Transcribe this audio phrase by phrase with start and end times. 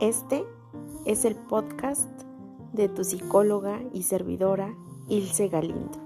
[0.00, 0.44] Este
[1.06, 2.10] es el podcast
[2.74, 4.76] de tu psicóloga y servidora
[5.08, 5.98] Ilse Galindo.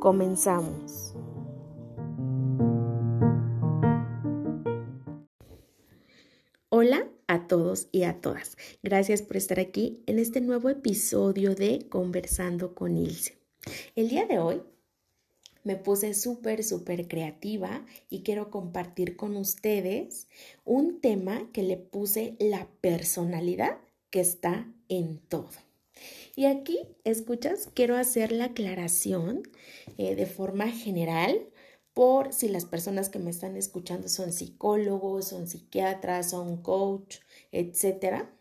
[0.00, 1.14] Comenzamos.
[6.70, 8.56] Hola a todos y a todas.
[8.82, 13.38] Gracias por estar aquí en este nuevo episodio de Conversando con Ilse.
[13.94, 14.60] El día de hoy
[15.64, 20.28] me puse súper, súper creativa y quiero compartir con ustedes
[20.64, 23.78] un tema que le puse la personalidad
[24.10, 25.50] que está en todo.
[26.36, 29.42] Y aquí, escuchas, quiero hacer la aclaración
[29.98, 31.48] eh, de forma general
[31.94, 37.18] por si las personas que me están escuchando son psicólogos, son psiquiatras, son coach,
[37.52, 38.34] etcétera.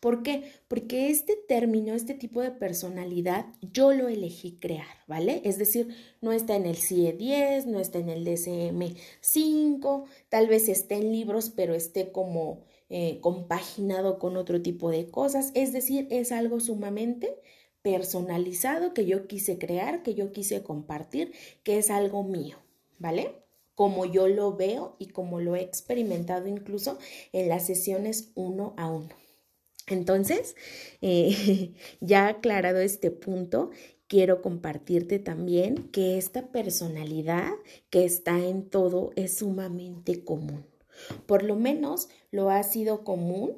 [0.00, 0.44] ¿Por qué?
[0.66, 5.42] Porque este término, este tipo de personalidad, yo lo elegí crear, ¿vale?
[5.44, 10.46] Es decir, no está en el CIE 10, no está en el DSM 5, tal
[10.48, 15.50] vez esté en libros, pero esté como eh, compaginado con otro tipo de cosas.
[15.54, 17.36] Es decir, es algo sumamente
[17.82, 22.56] personalizado que yo quise crear, que yo quise compartir, que es algo mío,
[22.98, 23.34] ¿vale?
[23.74, 26.98] Como yo lo veo y como lo he experimentado incluso
[27.32, 29.20] en las sesiones uno a uno.
[29.86, 30.56] Entonces,
[31.00, 33.70] eh, ya aclarado este punto,
[34.06, 37.50] quiero compartirte también que esta personalidad
[37.90, 40.66] que está en todo es sumamente común.
[41.26, 43.56] Por lo menos lo ha sido común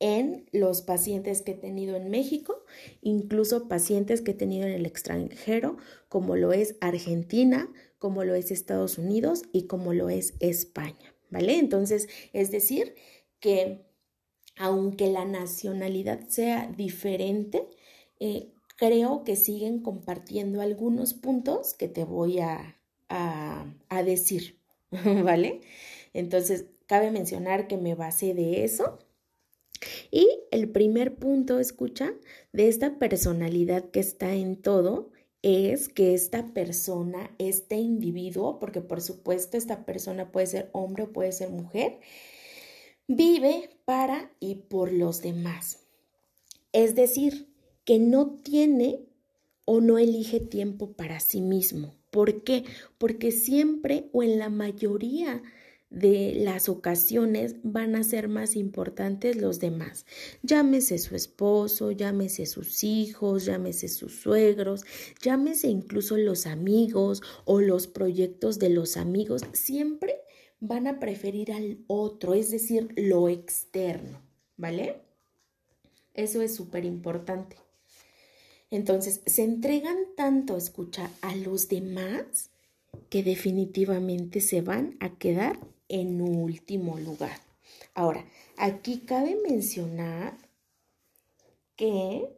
[0.00, 2.64] en los pacientes que he tenido en México,
[3.00, 5.76] incluso pacientes que he tenido en el extranjero,
[6.08, 11.58] como lo es Argentina, como lo es Estados Unidos y como lo es España, ¿vale?
[11.58, 12.94] Entonces, es decir,
[13.40, 13.83] que
[14.56, 17.68] aunque la nacionalidad sea diferente,
[18.20, 22.76] eh, creo que siguen compartiendo algunos puntos que te voy a,
[23.08, 24.58] a decir,
[25.24, 25.60] ¿vale?
[26.12, 28.98] Entonces, cabe mencionar que me basé de eso.
[30.10, 32.14] Y el primer punto, escucha,
[32.52, 35.10] de esta personalidad que está en todo
[35.42, 41.12] es que esta persona, este individuo, porque por supuesto esta persona puede ser hombre o
[41.12, 42.00] puede ser mujer,
[43.06, 45.80] Vive para y por los demás.
[46.72, 47.48] Es decir,
[47.84, 49.04] que no tiene
[49.66, 51.94] o no elige tiempo para sí mismo.
[52.10, 52.64] ¿Por qué?
[52.96, 55.42] Porque siempre o en la mayoría
[55.90, 60.06] de las ocasiones van a ser más importantes los demás.
[60.42, 64.84] Llámese su esposo, llámese sus hijos, llámese sus suegros,
[65.22, 69.42] llámese incluso los amigos o los proyectos de los amigos.
[69.52, 70.23] Siempre
[70.66, 74.20] van a preferir al otro, es decir, lo externo,
[74.56, 75.02] ¿vale?
[76.14, 77.56] Eso es súper importante.
[78.70, 82.50] Entonces, se entregan tanto, escucha, a los demás
[83.10, 87.38] que definitivamente se van a quedar en último lugar.
[87.92, 88.24] Ahora,
[88.56, 90.38] aquí cabe mencionar
[91.76, 92.28] que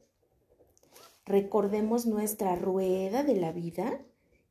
[1.25, 4.01] recordemos nuestra rueda de la vida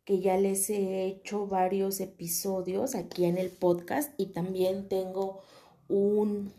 [0.06, 5.42] que ya les he hecho varios episodios aquí en el podcast y también tengo
[5.88, 6.54] un,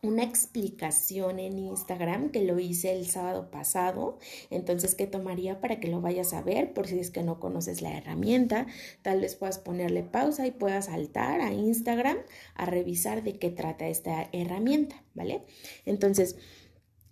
[0.00, 4.18] una explicación en Instagram que lo hice el sábado pasado.
[4.50, 6.72] Entonces, ¿qué tomaría para que lo vayas a ver?
[6.72, 8.66] Por si es que no conoces la herramienta,
[9.02, 12.18] tal vez puedas ponerle pausa y puedas saltar a Instagram
[12.54, 15.42] a revisar de qué trata esta herramienta, ¿vale?
[15.84, 16.36] Entonces,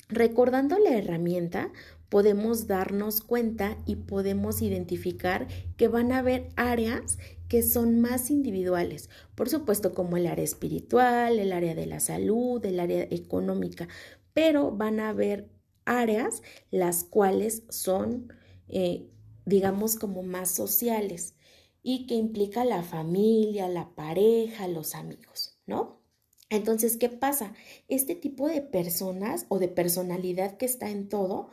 [0.09, 1.73] recordando la herramienta,
[2.09, 7.19] podemos darnos cuenta y podemos identificar que van a haber áreas
[7.49, 12.65] que son más individuales, por supuesto como el área espiritual, el área de la salud,
[12.65, 13.89] el área económica,
[14.33, 15.49] pero van a haber
[15.85, 18.33] áreas las cuales son,
[18.69, 19.09] eh,
[19.45, 21.35] digamos, como más sociales
[21.83, 26.03] y que implica la familia, la pareja, los amigos, ¿no?
[26.49, 27.55] Entonces, ¿qué pasa?
[27.89, 31.49] Este tipo de personas o de personalidad que está en todo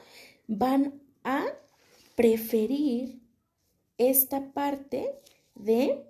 [0.48, 1.46] van a
[2.16, 3.22] preferir
[3.98, 5.16] esta parte
[5.56, 6.04] de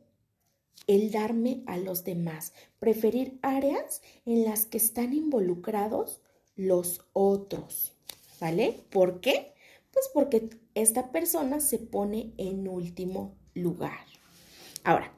[0.88, 6.22] el darme a los demás, preferir áreas en las que están involucrados
[6.56, 7.94] los otros,
[8.40, 8.84] ¿vale?
[8.90, 9.54] ¿Por qué?
[9.92, 14.06] Pues porque esta persona se pone en último lugar.
[14.84, 15.14] Ahora,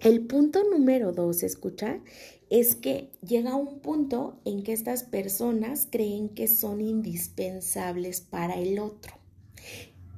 [0.00, 2.00] el punto número dos, escucha,
[2.50, 8.78] es que llega un punto en que estas personas creen que son indispensables para el
[8.78, 9.14] otro.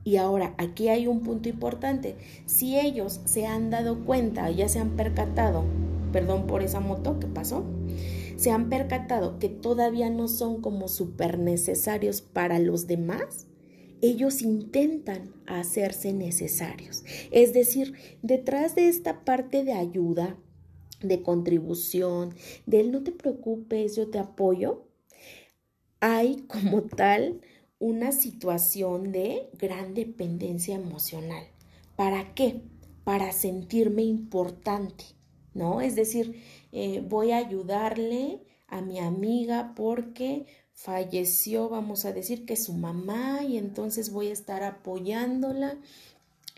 [0.04, 2.16] Y ahora, aquí hay un punto importante.
[2.46, 5.64] Si ellos se han dado cuenta, ya se han percatado,
[6.12, 7.64] perdón por esa moto que pasó,
[8.36, 13.46] se han percatado que todavía no son como súper necesarios para los demás,
[14.00, 17.04] ellos intentan hacerse necesarios.
[17.30, 20.36] Es decir, detrás de esta parte de ayuda,
[21.00, 22.34] de contribución,
[22.66, 24.84] del no te preocupes, yo te apoyo,
[26.00, 27.40] hay como tal
[27.78, 31.44] una situación de gran dependencia emocional.
[31.96, 32.62] ¿Para qué?
[33.04, 35.04] Para sentirme importante,
[35.54, 35.80] ¿no?
[35.80, 36.42] Es decir,
[36.72, 43.42] eh, voy a ayudarle a mi amiga porque falleció, vamos a decir que su mamá
[43.42, 45.76] y entonces voy a estar apoyándola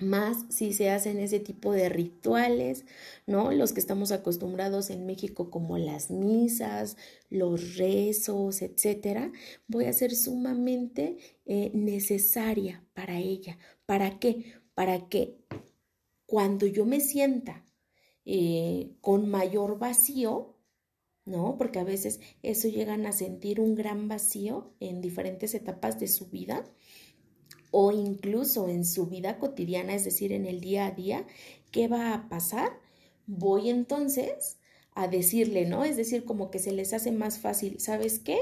[0.02, 2.84] más si se hacen ese tipo de rituales,
[3.26, 3.52] ¿no?
[3.52, 6.96] Los que estamos acostumbrados en México como las misas,
[7.28, 9.32] los rezos, etcétera,
[9.66, 13.58] voy a ser sumamente eh, necesaria para ella.
[13.86, 14.54] ¿Para qué?
[14.74, 15.38] Para que
[16.26, 17.64] cuando yo me sienta
[18.24, 20.56] eh, con mayor vacío,
[21.24, 21.56] ¿no?
[21.58, 26.26] Porque a veces eso llegan a sentir un gran vacío en diferentes etapas de su
[26.26, 26.64] vida
[27.70, 31.26] o incluso en su vida cotidiana, es decir, en el día a día,
[31.70, 32.70] ¿qué va a pasar?
[33.26, 34.58] Voy entonces
[34.94, 35.84] a decirle, ¿no?
[35.84, 38.38] Es decir, como que se les hace más fácil, ¿sabes qué?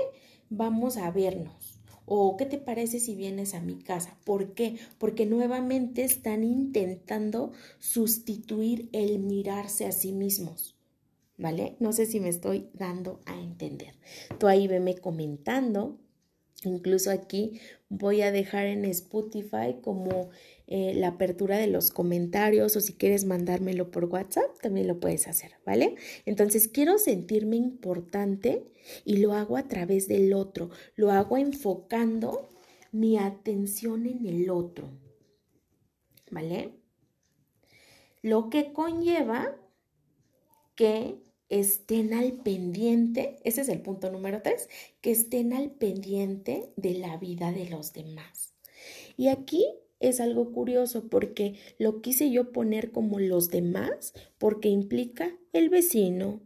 [0.51, 1.79] Vamos a vernos.
[2.11, 4.17] ¿O qué te parece si vienes a mi casa?
[4.25, 4.79] ¿Por qué?
[4.97, 10.75] Porque nuevamente están intentando sustituir el mirarse a sí mismos.
[11.37, 11.77] ¿Vale?
[11.81, 13.95] No sé si me estoy dando a entender.
[14.39, 15.99] Tú ahí veme comentando
[16.65, 20.31] Incluso aquí voy a dejar en Spotify como
[20.67, 25.29] eh, la apertura de los comentarios o si quieres mandármelo por WhatsApp, también lo puedes
[25.29, 25.95] hacer, ¿vale?
[26.27, 28.65] Entonces quiero sentirme importante
[29.05, 32.51] y lo hago a través del otro, lo hago enfocando
[32.91, 34.91] mi atención en el otro,
[36.31, 36.75] ¿vale?
[38.21, 39.57] Lo que conlleva
[40.75, 44.69] que estén al pendiente, ese es el punto número tres,
[45.01, 48.55] que estén al pendiente de la vida de los demás.
[49.17, 49.67] Y aquí
[50.01, 56.41] es algo curioso porque lo quise yo poner como los demás porque implica el vecino,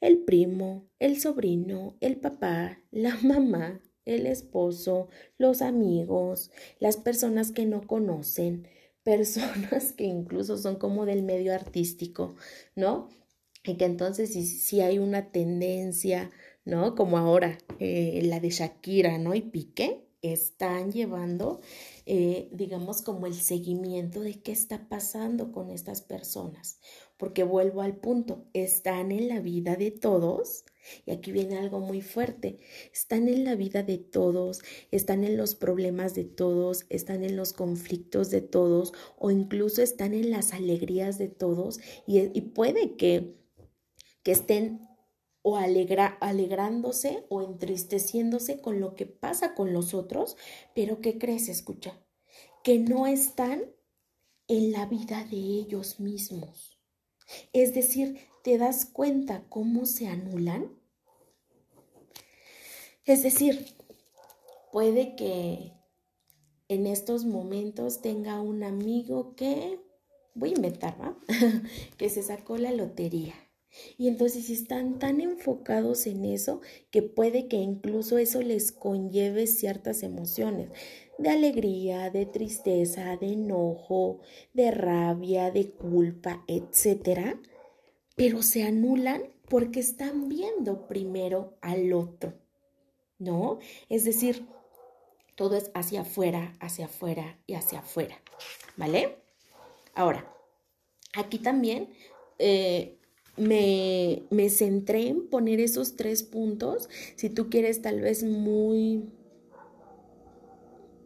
[0.00, 7.66] el primo, el sobrino, el papá, la mamá, el esposo, los amigos, las personas que
[7.66, 8.68] no conocen,
[9.02, 12.34] personas que incluso son como del medio artístico,
[12.74, 13.08] ¿no?
[13.66, 16.30] Y que entonces si, hay una tendencia,
[16.64, 16.94] ¿no?
[16.94, 19.34] Como ahora eh, la de Shakira, ¿no?
[19.34, 21.60] Y Piqué, están llevando,
[22.06, 26.80] eh, digamos, como el seguimiento de qué está pasando con estas personas.
[27.16, 30.64] Porque vuelvo al punto, están en la vida de todos,
[31.04, 32.58] y aquí viene algo muy fuerte,
[32.92, 34.60] están en la vida de todos,
[34.90, 40.14] están en los problemas de todos, están en los conflictos de todos, o incluso están
[40.14, 43.34] en las alegrías de todos, y puede que
[44.26, 44.80] que estén
[45.42, 50.36] o alegrándose o entristeciéndose con lo que pasa con los otros,
[50.74, 51.48] pero ¿qué crees?
[51.48, 51.96] Escucha,
[52.64, 53.72] que no están
[54.48, 56.76] en la vida de ellos mismos.
[57.52, 60.76] Es decir, ¿te das cuenta cómo se anulan?
[63.04, 63.64] Es decir,
[64.72, 65.72] puede que
[66.66, 69.78] en estos momentos tenga un amigo que,
[70.34, 71.16] voy a inventar, ¿va?
[71.96, 73.45] que se sacó la lotería
[73.98, 80.02] y entonces están tan enfocados en eso que puede que incluso eso les conlleve ciertas
[80.02, 80.70] emociones
[81.18, 84.20] de alegría, de tristeza, de enojo,
[84.52, 87.40] de rabia, de culpa, etcétera,
[88.16, 92.34] pero se anulan porque están viendo primero al otro,
[93.18, 93.58] ¿no?
[93.88, 94.46] Es decir,
[95.36, 98.20] todo es hacia afuera, hacia afuera y hacia afuera,
[98.76, 99.18] ¿vale?
[99.94, 100.30] Ahora,
[101.14, 101.90] aquí también
[102.38, 102.95] eh,
[103.36, 109.04] me, me centré en poner esos tres puntos, si tú quieres tal vez muy,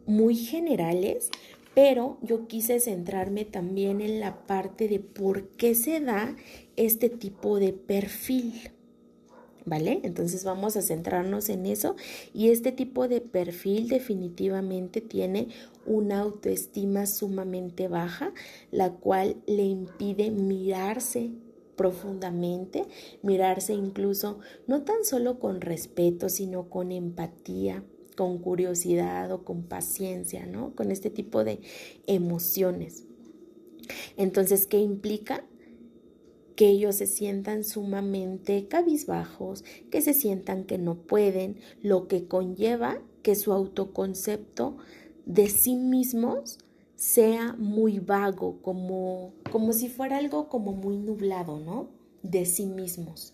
[0.05, 1.29] muy generales,
[1.73, 6.35] pero yo quise centrarme también en la parte de por qué se da
[6.75, 8.71] este tipo de perfil.
[9.63, 9.99] ¿Vale?
[10.01, 11.95] Entonces vamos a centrarnos en eso
[12.33, 15.49] y este tipo de perfil definitivamente tiene
[15.85, 18.33] una autoestima sumamente baja,
[18.71, 21.29] la cual le impide mirarse
[21.81, 22.85] profundamente,
[23.23, 27.83] mirarse incluso no tan solo con respeto, sino con empatía,
[28.15, 30.75] con curiosidad o con paciencia, ¿no?
[30.75, 31.59] Con este tipo de
[32.05, 33.05] emociones.
[34.15, 35.43] Entonces, ¿qué implica?
[36.55, 43.01] Que ellos se sientan sumamente cabizbajos, que se sientan que no pueden, lo que conlleva
[43.23, 44.77] que su autoconcepto
[45.25, 46.59] de sí mismos
[47.01, 51.89] sea muy vago, como, como si fuera algo como muy nublado, ¿no?
[52.21, 53.33] De sí mismos.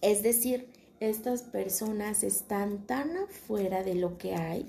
[0.00, 0.70] Es decir,
[1.00, 4.64] estas personas están tan afuera de lo que hay,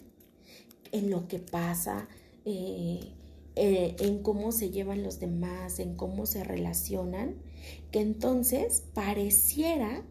[0.91, 2.09] en lo que pasa,
[2.43, 3.13] eh,
[3.55, 7.35] eh, en cómo se llevan los demás, en cómo se relacionan,
[7.89, 10.03] que entonces pareciera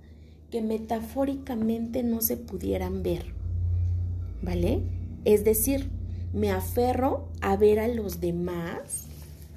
[0.51, 3.35] que metafóricamente no se pudieran ver.
[4.41, 4.81] ¿Vale?
[5.27, 6.00] Es decir,
[6.33, 9.07] me aferro a ver a los demás,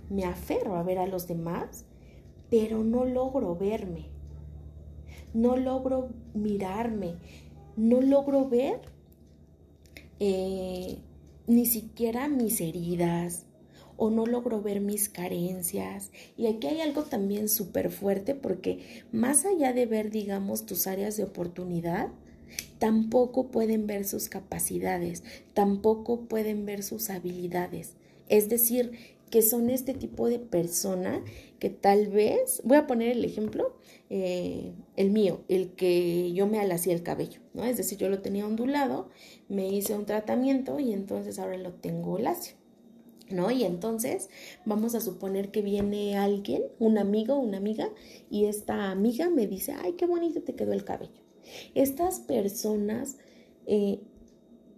[0.10, 1.86] me aferro a ver a los demás,
[2.50, 4.06] pero no logro verme,
[5.34, 7.16] no logro mirarme,
[7.76, 8.82] no logro ver
[10.20, 11.00] eh,
[11.48, 13.46] ni siquiera mis heridas,
[13.98, 16.12] o no logro ver mis carencias.
[16.38, 21.18] Y aquí hay algo también súper fuerte porque más allá de ver, digamos, tus áreas
[21.18, 22.10] de oportunidad,
[22.84, 25.24] tampoco pueden ver sus capacidades,
[25.54, 27.96] tampoco pueden ver sus habilidades.
[28.28, 28.92] Es decir,
[29.30, 31.24] que son este tipo de persona
[31.60, 33.78] que tal vez, voy a poner el ejemplo,
[34.10, 37.64] eh, el mío, el que yo me alacía el cabello, ¿no?
[37.64, 39.08] Es decir, yo lo tenía ondulado,
[39.48, 42.58] me hice un tratamiento y entonces ahora lo tengo lacio.
[43.30, 43.50] ¿no?
[43.50, 44.30] Y entonces
[44.66, 47.90] vamos a suponer que viene alguien, un amigo, una amiga,
[48.30, 51.23] y esta amiga me dice, ay, qué bonito te quedó el cabello.
[51.76, 53.18] Estas personas
[53.66, 54.00] eh,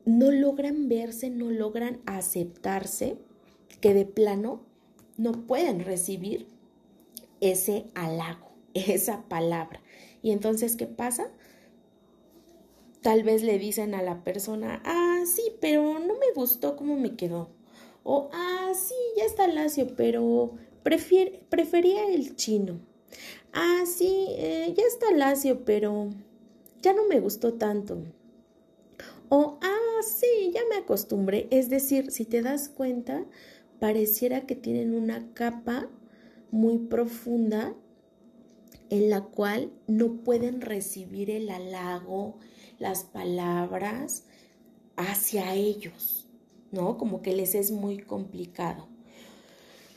[0.06, 3.18] no logran verse, no logran aceptarse,
[3.82, 4.62] que de plano
[5.18, 6.48] no pueden recibir
[7.42, 9.82] ese halago, esa palabra.
[10.22, 11.30] Y entonces, ¿qué pasa?
[13.02, 17.16] Tal vez le dicen a la persona, ah, sí, pero no me gustó cómo me
[17.16, 17.50] quedó.
[18.04, 22.80] O, ah, sí, ya está lacio, pero prefería el chino.
[23.54, 26.10] Ah, sí, eh, ya está lacio, pero
[26.86, 27.98] ya no me gustó tanto.
[29.30, 31.48] O, ah, sí, ya me acostumbré.
[31.50, 33.26] Es decir, si te das cuenta,
[33.80, 35.90] pareciera que tienen una capa
[36.52, 37.74] muy profunda
[38.92, 42.38] en la cual no pueden recibir el halago,
[42.78, 44.26] las palabras
[44.96, 46.30] hacia ellos.
[46.72, 47.00] ¿no?
[47.00, 48.88] Como que les es muy complicado.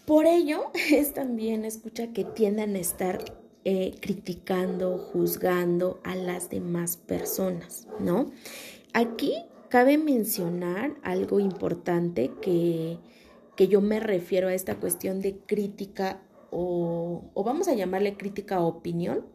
[0.07, 3.23] Por ello es también, escucha, que tiendan a estar
[3.71, 8.31] eh, criticando, juzgando a las demás personas, ¿no?
[8.95, 9.35] Aquí
[9.69, 12.97] cabe mencionar algo importante que,
[13.57, 18.59] que yo me refiero a esta cuestión de crítica o, o vamos a llamarle crítica
[18.63, 19.27] opinión,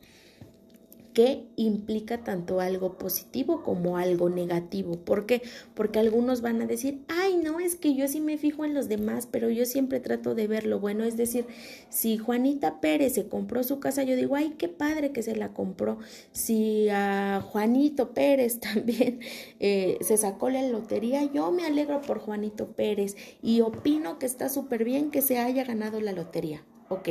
[1.13, 4.97] que implica tanto algo positivo como algo negativo.
[4.97, 5.41] ¿Por qué?
[5.73, 8.89] Porque algunos van a decir, ay, no, es que yo sí me fijo en los
[8.89, 11.03] demás, pero yo siempre trato de ver lo bueno.
[11.03, 11.45] Es decir,
[11.89, 15.53] si Juanita Pérez se compró su casa, yo digo, ay, qué padre que se la
[15.53, 15.99] compró.
[16.31, 19.19] Si a Juanito Pérez también
[19.59, 24.49] eh, se sacó la lotería, yo me alegro por Juanito Pérez y opino que está
[24.49, 26.63] súper bien que se haya ganado la lotería.
[26.89, 27.09] Ok,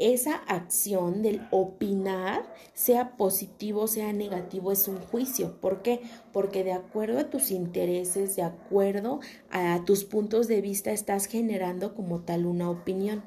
[0.00, 2.42] esa acción del opinar,
[2.72, 5.60] sea positivo, sea negativo, es un juicio.
[5.60, 6.00] ¿Por qué?
[6.32, 11.94] Porque de acuerdo a tus intereses, de acuerdo a tus puntos de vista, estás generando
[11.94, 13.22] como tal una opinión.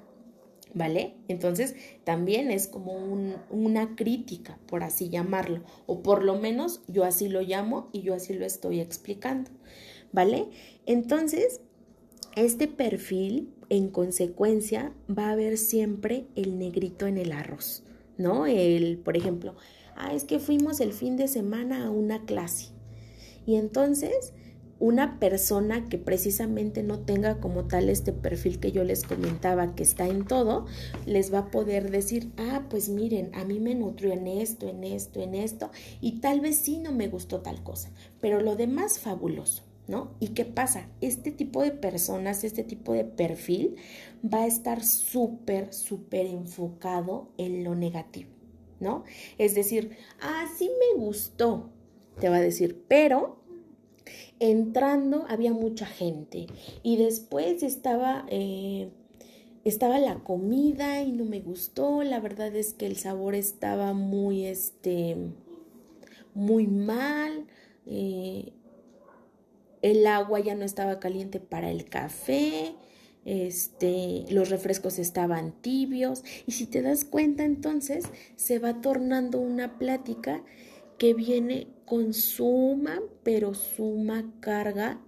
[0.76, 1.14] ¿Vale?
[1.28, 2.94] Entonces también es como
[3.52, 8.16] una crítica, por así llamarlo, o por lo menos yo así lo llamo y yo
[8.16, 9.52] así lo estoy explicando.
[10.12, 10.48] ¿Vale?
[10.88, 11.62] Entonces,
[12.36, 17.82] este perfil en consecuencia va a haber siempre el negrito en el arroz,
[18.20, 18.46] ¿no?
[18.46, 19.56] El, por ejemplo,
[19.96, 22.68] ah, es que fuimos el fin de semana a una clase.
[23.48, 24.32] Y entonces,
[24.78, 29.82] una persona que precisamente no tenga como tal este perfil que yo les comentaba que
[29.82, 30.68] está en todo,
[31.08, 34.84] les va a poder decir, ah, pues miren, a mí me nutrió en esto, en
[34.84, 39.00] esto, en esto, y tal vez sí no me gustó tal cosa, pero lo demás
[39.00, 39.64] fabuloso.
[39.88, 40.12] ¿No?
[40.20, 40.88] ¿Y qué pasa?
[41.02, 43.76] Este tipo de personas, este tipo de perfil
[44.24, 48.30] va a estar súper, súper enfocado en lo negativo,
[48.80, 49.04] ¿no?
[49.38, 51.70] Es decir, ah, me gustó,
[52.20, 53.42] te va a decir, pero
[54.40, 56.48] entrando había mucha gente
[56.82, 58.26] y después estaba...
[58.30, 58.90] Eh,
[59.66, 64.46] estaba la comida y no me gustó, la verdad es que el sabor estaba muy,
[64.46, 65.16] este,
[66.34, 67.46] muy mal,
[67.86, 68.52] eh,
[69.84, 72.74] el agua ya no estaba caliente para el café,
[73.26, 79.78] este, los refrescos estaban tibios y si te das cuenta entonces se va tornando una
[79.78, 80.44] plática
[80.98, 85.02] que viene con suma, pero suma carga,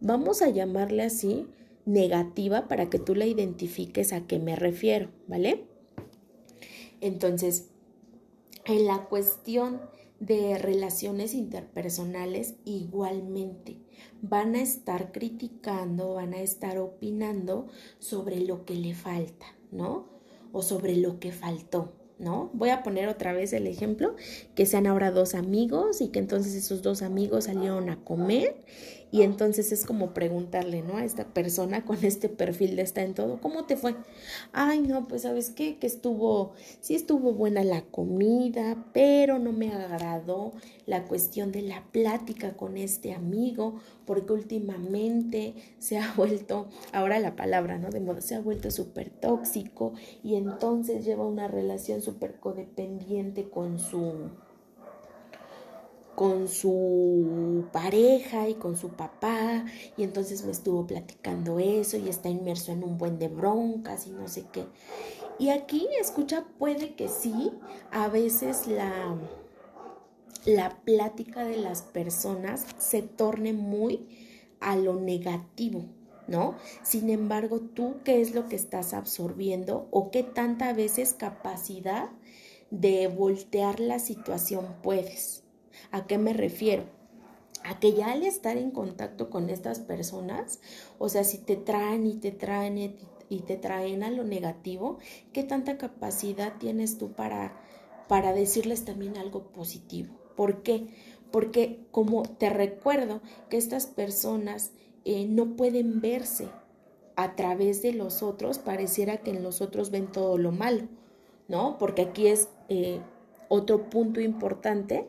[0.00, 1.46] vamos a llamarle así,
[1.84, 5.66] negativa para que tú la identifiques a qué me refiero, ¿vale?
[7.02, 7.68] Entonces,
[8.64, 9.80] en la cuestión
[10.20, 13.78] de relaciones interpersonales igualmente
[14.22, 20.08] van a estar criticando, van a estar opinando sobre lo que le falta, ¿no?
[20.52, 22.50] O sobre lo que faltó, ¿no?
[22.52, 24.16] Voy a poner otra vez el ejemplo,
[24.54, 28.64] que sean ahora dos amigos y que entonces esos dos amigos salieron a comer
[29.12, 30.96] Y entonces es como preguntarle, ¿no?
[30.96, 33.94] A esta persona con este perfil de está en todo, ¿cómo te fue?
[34.52, 39.72] Ay, no, pues sabes qué, que estuvo, sí estuvo buena la comida, pero no me
[39.72, 40.52] agradó
[40.86, 47.36] la cuestión de la plática con este amigo, porque últimamente se ha vuelto, ahora la
[47.36, 47.90] palabra, ¿no?
[47.90, 53.78] De modo, se ha vuelto súper tóxico y entonces lleva una relación súper codependiente con
[53.78, 54.30] su
[56.14, 59.64] con su pareja y con su papá
[59.96, 64.10] y entonces me estuvo platicando eso y está inmerso en un buen de broncas y
[64.10, 64.66] no sé qué.
[65.38, 67.50] Y aquí, escucha, puede que sí,
[67.90, 69.16] a veces la,
[70.44, 74.06] la plática de las personas se torne muy
[74.60, 75.86] a lo negativo,
[76.28, 76.56] ¿no?
[76.82, 82.10] Sin embargo, tú, ¿qué es lo que estás absorbiendo o qué tanta veces capacidad
[82.70, 85.44] de voltear la situación puedes?
[85.90, 86.84] ¿A qué me refiero?
[87.64, 90.60] A que ya al estar en contacto con estas personas,
[90.98, 92.96] o sea, si te traen y te traen
[93.28, 94.98] y te traen a lo negativo,
[95.32, 97.60] ¿qué tanta capacidad tienes tú para,
[98.08, 100.14] para decirles también algo positivo?
[100.36, 100.88] ¿Por qué?
[101.30, 104.72] Porque como te recuerdo que estas personas
[105.04, 106.48] eh, no pueden verse
[107.16, 110.88] a través de los otros, pareciera que en los otros ven todo lo malo,
[111.48, 111.78] ¿no?
[111.78, 113.00] Porque aquí es eh,
[113.48, 115.06] otro punto importante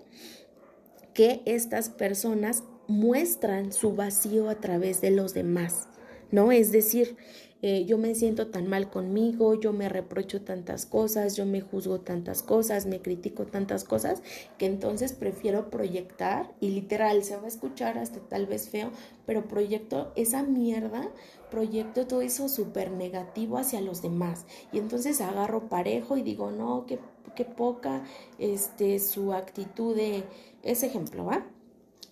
[1.14, 5.88] que estas personas muestran su vacío a través de los demás,
[6.32, 6.52] ¿no?
[6.52, 7.18] Es decir,
[7.64, 12.00] eh, yo me siento tan mal conmigo, yo me reprocho tantas cosas, yo me juzgo
[12.00, 14.24] tantas cosas, me critico tantas cosas,
[14.58, 18.90] que entonces prefiero proyectar y literal se va a escuchar hasta tal vez feo,
[19.28, 21.08] pero proyecto esa mierda,
[21.52, 24.46] proyecto todo eso súper negativo hacia los demás.
[24.72, 26.98] Y entonces agarro parejo y digo, no, qué,
[27.36, 28.04] qué poca
[28.40, 30.24] este, su actitud de
[30.64, 31.46] ese ejemplo, ¿va?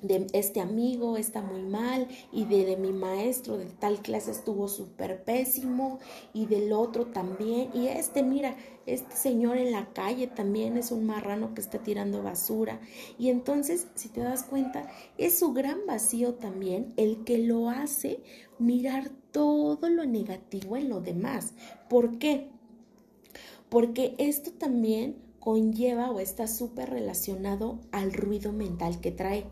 [0.01, 5.23] de este amigo está muy mal y de, mi maestro de tal clase estuvo súper
[5.23, 5.99] pésimo
[6.33, 11.05] y del otro también y este mira este señor en la calle también es un
[11.05, 12.79] marrano que está tirando basura
[13.17, 18.23] y entonces si te das cuenta es su gran vacío también el que lo hace
[18.57, 21.53] mirar todo lo negativo en lo demás
[21.89, 22.49] ¿por qué?
[23.67, 29.45] porque esto también conlleva o está súper relacionado al ruido mental que trae.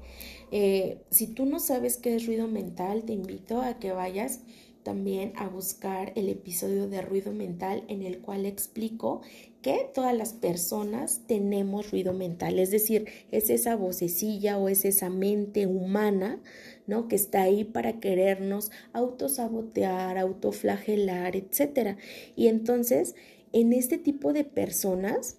[0.52, 4.42] Eh, si tú no sabes qué es ruido mental, te invito a que vayas
[4.88, 9.20] también a buscar el episodio de ruido mental en el cual explico
[9.62, 15.10] que todas las personas tenemos ruido mental, es decir, es esa vocecilla o es esa
[15.10, 16.42] mente humana,
[16.86, 17.10] ¿no?
[17.10, 21.98] Que está ahí para querernos autosabotear, autoflagelar, etcétera.
[22.38, 23.16] Y entonces,
[23.52, 25.36] en este tipo de personas,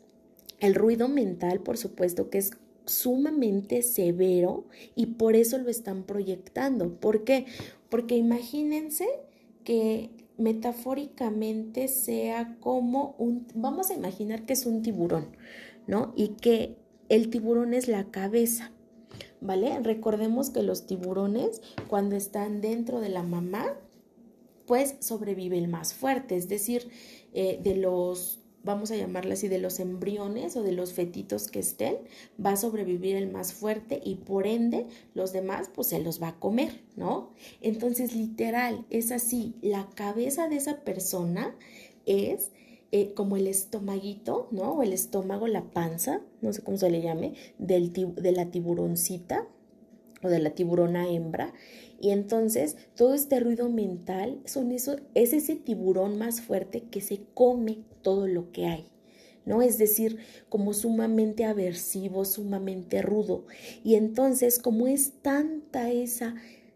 [0.61, 2.51] el ruido mental, por supuesto, que es
[2.87, 6.95] sumamente severo y por eso lo están proyectando.
[6.95, 7.47] ¿Por qué?
[7.89, 9.07] Porque imagínense
[9.65, 15.37] que metafóricamente sea como un, vamos a imaginar que es un tiburón,
[15.87, 16.13] ¿no?
[16.17, 16.77] Y que
[17.09, 18.71] el tiburón es la cabeza,
[19.41, 19.79] ¿vale?
[19.81, 23.77] Recordemos que los tiburones cuando están dentro de la mamá,
[24.67, 26.89] pues sobrevive el más fuerte, es decir,
[27.33, 31.59] eh, de los vamos a llamarla así, de los embriones o de los fetitos que
[31.59, 31.97] estén,
[32.45, 36.29] va a sobrevivir el más fuerte y por ende los demás pues se los va
[36.29, 37.31] a comer, ¿no?
[37.61, 41.55] Entonces literal, es así, la cabeza de esa persona
[42.07, 42.51] es
[42.91, 44.73] eh, como el estomaguito, ¿no?
[44.73, 49.47] O el estómago, la panza, no sé cómo se le llame, del, de la tiburoncita
[50.23, 51.53] o de la tiburona hembra.
[52.01, 57.23] Y entonces todo este ruido mental son eso, es ese tiburón más fuerte que se
[57.35, 58.87] come todo lo que hay.
[59.49, 59.63] ¿no?
[59.63, 60.19] Es decir,
[60.51, 63.47] como sumamente aversivo, sumamente rudo.
[63.83, 66.35] Y entonces, como es tanta esa,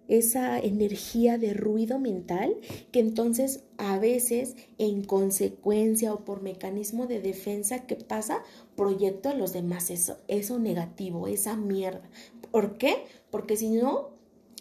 [0.09, 2.57] esa energía de ruido mental,
[2.91, 8.43] que entonces a veces en consecuencia o por mecanismo de defensa que pasa,
[8.75, 12.09] proyecto a los demás eso, eso negativo, esa mierda.
[12.51, 13.05] ¿Por qué?
[13.33, 14.11] Porque si no,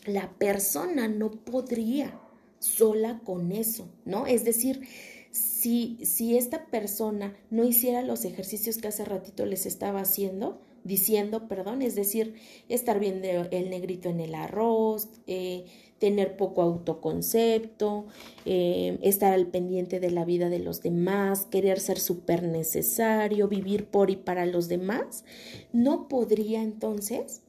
[0.05, 2.17] la persona no podría
[2.59, 4.25] sola con eso, ¿no?
[4.25, 4.87] Es decir,
[5.31, 11.49] si, si esta persona no hiciera los ejercicios que hace ratito les estaba haciendo, diciendo,
[11.49, 12.35] perdón, es decir,
[12.69, 15.65] estar viendo el negrito en el arroz, eh,
[15.99, 18.07] tener poco autoconcepto,
[18.45, 23.85] eh, estar al pendiente de la vida de los demás, querer ser súper necesario, vivir
[23.85, 25.25] por y para los demás,
[25.73, 27.41] no podría entonces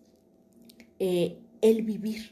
[1.04, 2.30] eh, el vivir,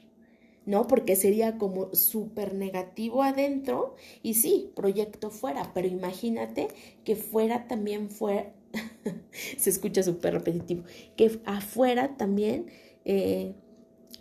[0.65, 0.87] ¿no?
[0.87, 6.69] Porque sería como súper negativo adentro y sí, proyecto fuera, pero imagínate
[7.03, 8.55] que fuera también fuera,
[9.59, 10.85] se escucha súper repetitivo,
[11.17, 12.67] que afuera también
[13.05, 13.57] eh,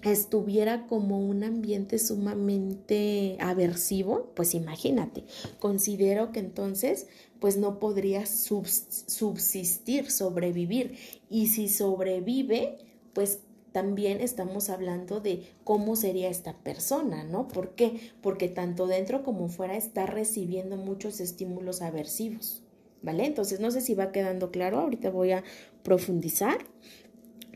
[0.02, 5.26] estuviera como un ambiente sumamente aversivo, pues imagínate,
[5.60, 7.06] considero que entonces
[7.40, 10.98] pues no podría subsistir, sobrevivir.
[11.30, 12.80] Y si sobrevive,
[13.14, 17.48] pues también estamos hablando de cómo sería esta persona, ¿no?
[17.48, 18.12] ¿Por qué?
[18.22, 22.64] Porque tanto dentro como fuera está recibiendo muchos estímulos aversivos,
[23.02, 23.26] ¿vale?
[23.26, 25.44] Entonces no sé si va quedando claro, ahorita voy a
[25.84, 26.58] profundizar,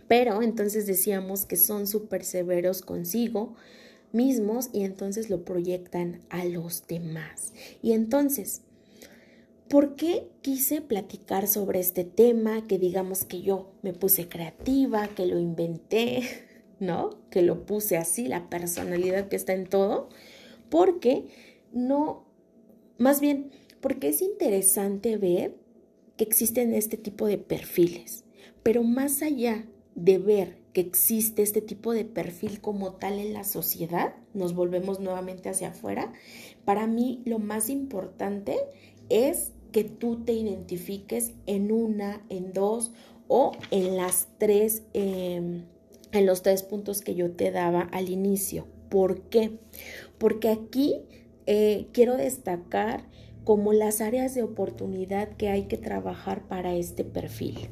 [0.07, 3.55] pero entonces decíamos que son súper severos consigo
[4.11, 7.53] mismos y entonces lo proyectan a los demás.
[7.81, 8.61] Y entonces,
[9.73, 12.67] ¿por qué quise platicar sobre este tema?
[12.67, 16.21] Que digamos que yo me puse creativa, que lo inventé,
[16.79, 17.09] ¿no?
[17.31, 20.09] Que lo puse así, la personalidad que está en todo,
[20.69, 21.25] porque
[21.71, 22.27] no,
[22.99, 23.49] más bien,
[23.81, 25.57] porque es interesante ver
[26.17, 28.25] que existen este tipo de perfiles,
[28.61, 33.43] pero más allá de ver que existe este tipo de perfil como tal en la
[33.43, 36.13] sociedad, nos volvemos nuevamente hacia afuera,
[36.63, 38.55] para mí lo más importante
[39.09, 42.93] es que tú te identifiques en una, en dos
[43.27, 45.65] o en las tres, em,
[46.13, 48.67] en los tres puntos que yo te daba al inicio.
[48.89, 49.57] ¿Por qué?
[50.17, 51.01] Porque aquí
[51.47, 53.05] eh, quiero destacar
[53.43, 57.67] como las áreas de oportunidad que hay que trabajar para este perfil.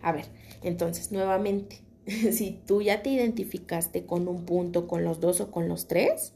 [0.00, 0.24] A ver,
[0.62, 5.68] entonces, nuevamente, si tú ya te identificaste con un punto, con los dos o con
[5.68, 6.32] los tres,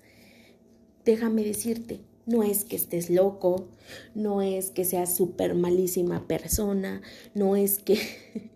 [1.04, 3.66] déjame decirte, no es que estés loco,
[4.14, 7.02] no es que seas súper malísima persona,
[7.35, 7.98] no es que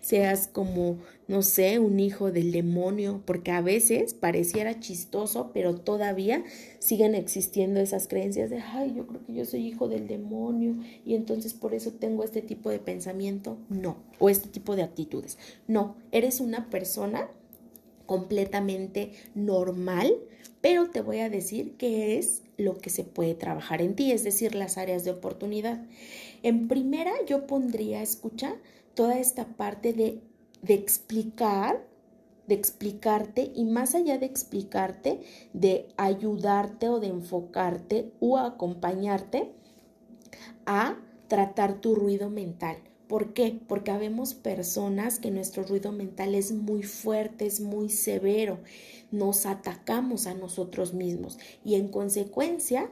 [0.00, 6.44] seas como, no sé, un hijo del demonio, porque a veces pareciera chistoso, pero todavía
[6.78, 11.14] siguen existiendo esas creencias de, ay, yo creo que yo soy hijo del demonio y
[11.14, 13.58] entonces por eso tengo este tipo de pensamiento.
[13.68, 15.38] No, o este tipo de actitudes.
[15.66, 17.28] No, eres una persona
[18.06, 20.14] completamente normal,
[20.60, 24.24] pero te voy a decir que es lo que se puede trabajar en ti, es
[24.24, 25.86] decir, las áreas de oportunidad.
[26.42, 28.56] En primera, yo pondría, escucha,
[28.94, 30.20] toda esta parte de,
[30.60, 31.86] de explicar,
[32.48, 35.20] de explicarte y más allá de explicarte,
[35.52, 39.52] de ayudarte o de enfocarte o acompañarte
[40.66, 42.87] a tratar tu ruido mental.
[43.08, 43.58] ¿Por qué?
[43.66, 48.58] Porque habemos personas que nuestro ruido mental es muy fuerte, es muy severo.
[49.10, 52.90] Nos atacamos a nosotros mismos y en consecuencia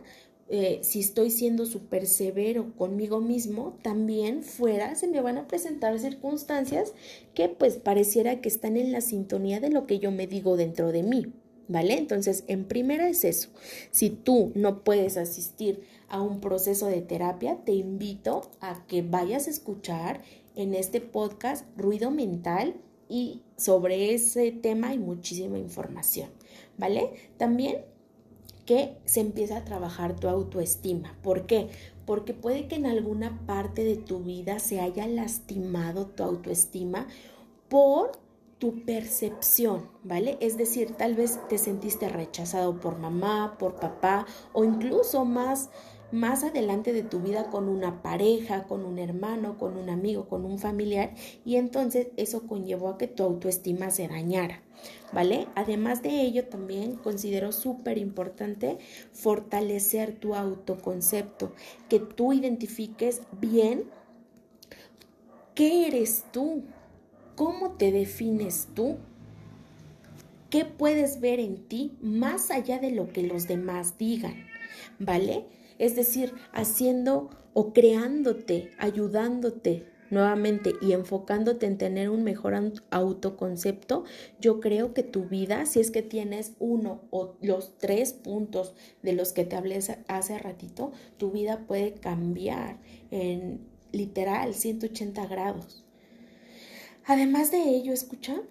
[0.49, 5.99] eh, si estoy siendo súper severo conmigo mismo, también fuera se me van a presentar
[5.99, 6.95] circunstancias
[7.35, 10.93] que pues pareciera que están en la sintonía de lo que yo me digo dentro
[10.93, 11.33] de mí,
[11.69, 11.99] ¿vale?
[11.99, 13.49] Entonces, en primera es eso.
[13.91, 19.47] Si tú no puedes asistir a un proceso de terapia, te invito a que vayas
[19.47, 20.23] a escuchar
[20.55, 22.75] en este podcast ruido mental
[23.09, 26.29] y sobre ese tema hay muchísima información,
[26.79, 27.13] ¿vale?
[27.37, 27.85] También
[28.65, 31.17] que se empieza a trabajar tu autoestima.
[31.23, 31.69] ¿Por qué?
[32.05, 37.07] Porque puede que en alguna parte de tu vida se haya lastimado tu autoestima
[37.69, 38.13] por
[38.59, 40.38] tu percepción, ¿vale?
[40.40, 45.71] Es decir, tal vez te sentiste rechazado por mamá, por papá o incluso más
[46.12, 50.45] más adelante de tu vida con una pareja, con un hermano, con un amigo, con
[50.45, 51.14] un familiar
[51.45, 54.62] y entonces eso conllevó a que tu autoestima se dañara,
[55.12, 55.49] ¿vale?
[55.55, 58.79] Además de ello también considero súper importante
[59.12, 61.53] fortalecer tu autoconcepto,
[61.88, 63.90] que tú identifiques bien
[65.55, 66.62] qué eres tú,
[67.37, 68.96] cómo te defines tú.
[70.51, 74.46] ¿Qué puedes ver en ti más allá de lo que los demás digan?
[74.99, 75.46] ¿Vale?
[75.79, 82.55] es decir, haciendo o creándote, ayudándote nuevamente y enfocándote en tener un mejor
[82.90, 84.05] autoconcepto,
[84.40, 89.14] yo creo que tu vida, si es que tienes uno o los tres puntos de
[89.14, 92.79] los que te hablé hace ratito, tu vida puede cambiar
[93.11, 95.86] en literal 180 grados.
[97.07, 98.42] Además de ello, escucha,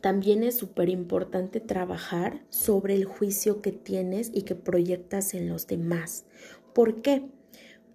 [0.00, 5.66] también es súper importante trabajar sobre el juicio que tienes y que proyectas en los
[5.66, 6.24] demás.
[6.72, 7.26] ¿Por qué?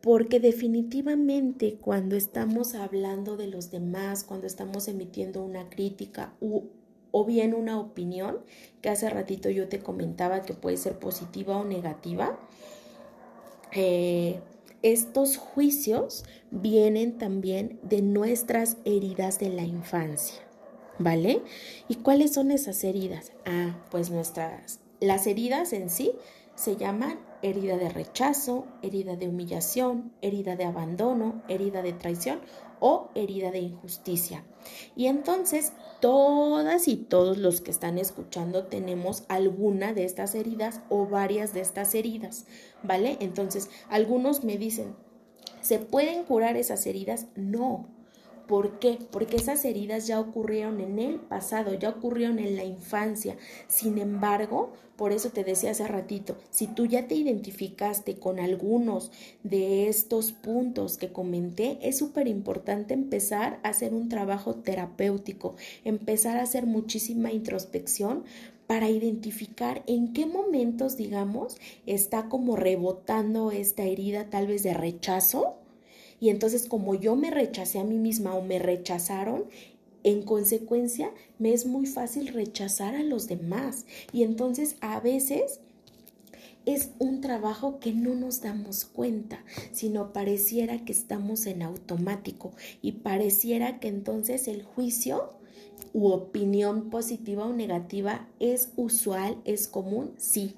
[0.02, 7.54] Porque definitivamente cuando estamos hablando de los demás, cuando estamos emitiendo una crítica o bien
[7.54, 8.40] una opinión,
[8.82, 12.38] que hace ratito yo te comentaba que puede ser positiva o negativa,
[13.72, 14.42] eh,
[14.82, 20.50] estos juicios vienen también de nuestras heridas de la infancia.
[21.00, 21.42] ¿vale?
[21.88, 23.32] ¿Y cuáles son esas heridas?
[23.46, 26.12] Ah, pues nuestras, las heridas en sí
[26.56, 32.42] se llaman herida de rechazo, herida de humillación, herida de abandono, herida de traición
[32.80, 34.44] o herida de injusticia.
[34.96, 41.06] Y entonces todas y todos los que están escuchando tenemos alguna de estas heridas o
[41.06, 42.46] varias de estas heridas,
[42.84, 43.18] ¿vale?
[43.20, 44.96] Entonces, algunos me dicen,
[45.62, 47.28] ¿se pueden curar esas heridas?
[47.36, 47.99] No.
[48.50, 48.98] ¿Por qué?
[49.12, 53.38] Porque esas heridas ya ocurrieron en el pasado, ya ocurrieron en la infancia.
[53.68, 59.12] Sin embargo, por eso te decía hace ratito, si tú ya te identificaste con algunos
[59.44, 66.38] de estos puntos que comenté, es súper importante empezar a hacer un trabajo terapéutico, empezar
[66.38, 68.24] a hacer muchísima introspección
[68.66, 75.59] para identificar en qué momentos, digamos, está como rebotando esta herida tal vez de rechazo
[76.20, 79.46] y entonces como yo me rechacé a mí misma o me rechazaron,
[80.04, 83.86] en consecuencia me es muy fácil rechazar a los demás.
[84.14, 85.60] Y entonces a veces
[86.66, 92.52] es un trabajo que no nos damos cuenta, sino pareciera que estamos en automático
[92.82, 95.34] y pareciera que entonces el juicio
[95.94, 100.56] u opinión positiva o negativa es usual, es común, sí,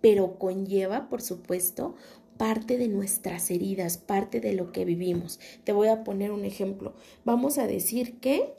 [0.00, 1.94] pero conlleva, por supuesto,
[2.40, 5.38] parte de nuestras heridas, parte de lo que vivimos.
[5.62, 6.94] Te voy a poner un ejemplo.
[7.22, 8.54] Vamos a decir que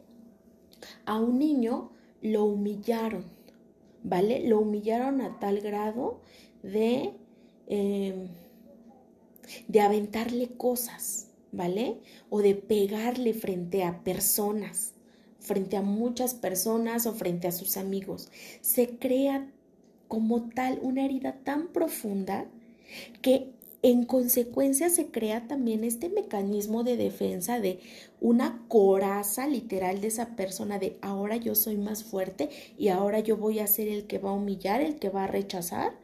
[1.08, 1.92] a un niño
[2.22, 3.26] lo humillaron,
[4.04, 4.48] ¿vale?
[4.48, 6.22] Lo humillaron a tal grado
[6.62, 7.16] de,
[7.66, 8.28] em,
[9.68, 12.02] de aventarle cosas, ¿vale?
[12.30, 14.94] O de pegarle frente a personas,
[15.40, 18.30] frente a muchas personas o frente a sus amigos.
[18.62, 19.52] Se crea
[20.08, 22.46] como tal una herida tan profunda
[23.24, 27.80] que en consecuencia se crea también este mecanismo de defensa de
[28.20, 33.38] una coraza literal de esa persona de ahora yo soy más fuerte y ahora yo
[33.38, 35.98] voy a ser el que va a humillar, el que va a rechazar.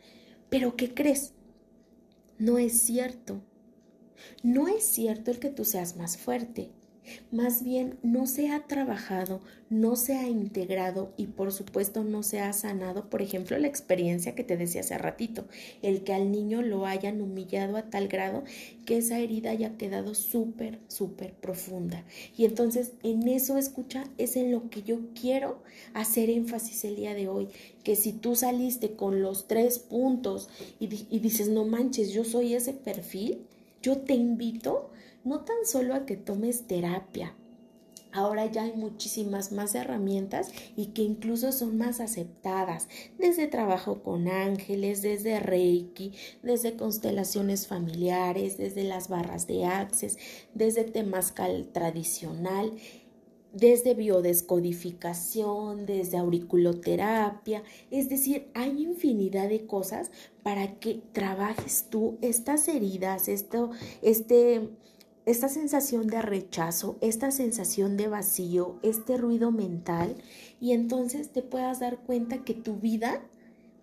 [0.49, 1.33] Pero ¿qué crees?
[2.39, 3.41] No es cierto.
[4.41, 6.71] No es cierto el que tú seas más fuerte.
[7.31, 12.39] Más bien no se ha trabajado, no se ha integrado y por supuesto no se
[12.39, 15.45] ha sanado, por ejemplo, la experiencia que te decía hace ratito,
[15.81, 18.43] el que al niño lo hayan humillado a tal grado
[18.85, 22.05] que esa herida haya quedado súper, súper profunda.
[22.35, 25.61] Y entonces en eso, escucha, es en lo que yo quiero
[25.93, 27.49] hacer énfasis el día de hoy,
[27.83, 32.53] que si tú saliste con los tres puntos y, y dices, no manches, yo soy
[32.53, 33.45] ese perfil,
[33.81, 34.91] yo te invito
[35.23, 37.35] no tan solo a que tomes terapia,
[38.17, 42.87] Ahora ya hay muchísimas más herramientas y que incluso son más aceptadas,
[43.19, 50.17] desde trabajo con ángeles, desde Reiki, desde constelaciones familiares, desde las barras de Access,
[50.55, 52.73] desde temazcal tradicional,
[53.57, 60.11] desde biodescodificación, desde auriculoterapia, es decir, hay infinidad de cosas
[60.43, 64.69] para que trabajes tú estas heridas, esto, este
[65.25, 70.15] esta sensación de rechazo, esta sensación de vacío, este ruido mental
[70.61, 73.21] y entonces te puedas dar cuenta que tu vida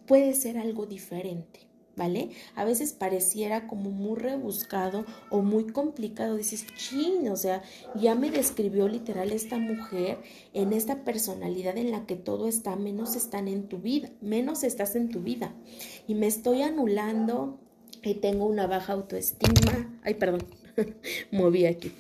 [0.07, 1.74] puede ser algo diferente.
[1.97, 2.31] ¿Vale?
[2.57, 6.37] A veces pareciera como muy rebuscado o muy complicado.
[6.37, 7.63] Dices, ching, o sea,
[7.95, 10.19] ya me describió literal esta mujer
[10.53, 14.97] en esta personalidad en la que todo está, menos están en tu vida, menos estás
[14.97, 15.55] en tu vida.
[16.09, 17.61] Y me estoy anulando
[18.03, 19.99] y tengo una baja autoestima.
[20.03, 20.43] Ay, perdón,
[21.31, 21.93] moví aquí.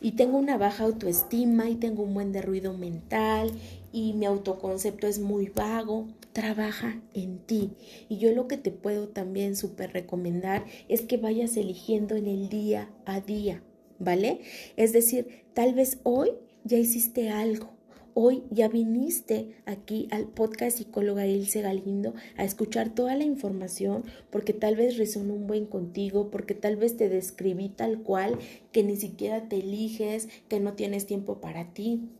[0.00, 3.52] Y tengo una baja autoestima y tengo un buen de ruido mental
[3.92, 6.08] y mi autoconcepto es muy vago.
[6.32, 7.72] Trabaja en ti.
[8.08, 12.48] Y yo lo que te puedo también súper recomendar es que vayas eligiendo en el
[12.48, 13.62] día a día,
[13.98, 14.40] ¿vale?
[14.76, 16.30] Es decir, tal vez hoy
[16.64, 17.72] ya hiciste algo
[18.14, 24.52] Hoy ya viniste aquí al podcast psicóloga Ilse Galindo a escuchar toda la información porque
[24.52, 28.38] tal vez resonó un buen contigo, porque tal vez te describí tal cual
[28.70, 32.10] que ni siquiera te eliges, que no tienes tiempo para ti,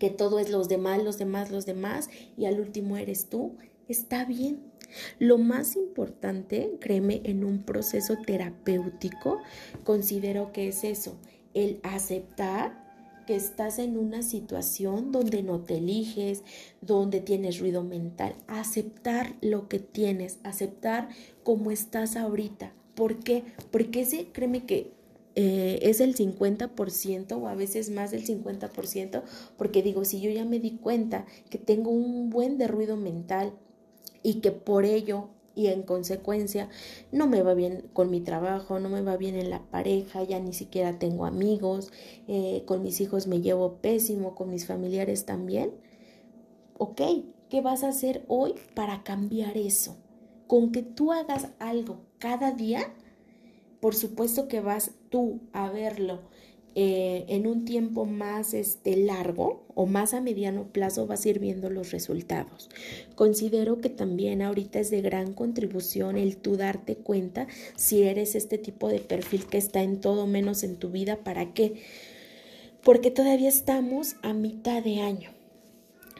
[0.00, 3.56] que todo es los demás, los demás, los demás y al último eres tú.
[3.86, 4.64] Está bien.
[5.20, 9.38] Lo más importante, créeme, en un proceso terapéutico,
[9.84, 11.16] considero que es eso,
[11.54, 12.90] el aceptar
[13.34, 16.42] estás en una situación donde no te eliges,
[16.80, 18.34] donde tienes ruido mental.
[18.46, 21.08] Aceptar lo que tienes, aceptar
[21.42, 22.72] cómo estás ahorita.
[22.94, 23.44] ¿Por qué?
[23.70, 24.92] Porque ese, créeme que
[25.42, 29.22] eh, es el 50% o a veces más del 50%,
[29.56, 33.54] porque digo, si yo ya me di cuenta que tengo un buen de ruido mental
[34.22, 36.68] y que por ello y en consecuencia
[37.10, 40.38] no me va bien con mi trabajo, no me va bien en la pareja, ya
[40.40, 41.90] ni siquiera tengo amigos,
[42.28, 45.72] eh, con mis hijos me llevo pésimo, con mis familiares también.
[46.76, 47.00] Ok,
[47.48, 49.96] ¿qué vas a hacer hoy para cambiar eso?
[50.46, 52.92] Con que tú hagas algo cada día,
[53.80, 56.20] por supuesto que vas tú a verlo
[56.76, 61.40] eh, en un tiempo más este, largo o más a mediano plazo vas a ir
[61.40, 62.70] viendo los resultados.
[63.16, 68.56] Considero que también ahorita es de gran contribución el tú darte cuenta si eres este
[68.56, 71.16] tipo de perfil que está en todo menos en tu vida.
[71.24, 71.74] ¿Para qué?
[72.84, 75.30] Porque todavía estamos a mitad de año.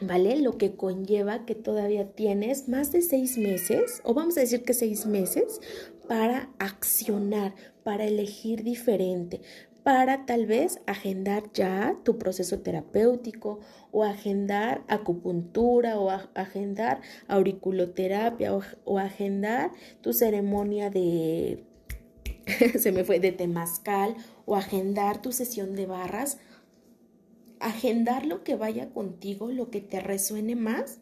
[0.01, 0.35] ¿Vale?
[0.35, 4.73] Lo que conlleva que todavía tienes más de seis meses, o vamos a decir que
[4.73, 5.61] seis meses,
[6.11, 9.39] para accionar, para elegir diferente,
[9.81, 13.61] para tal vez agendar ya tu proceso terapéutico
[13.93, 18.51] o agendar acupuntura o agendar auriculoterapia
[18.83, 19.71] o, agendar
[20.01, 21.63] tu ceremonia de,
[22.77, 24.13] se me fue, de temazcal
[24.45, 26.39] o agendar tu sesión de barras.
[27.61, 30.99] Agendar lo que vaya contigo, lo que te resuene más